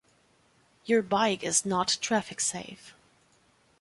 [0.85, 2.95] Your bike is not traffic safe.